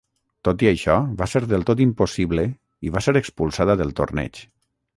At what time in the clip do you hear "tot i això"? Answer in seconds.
0.47-0.95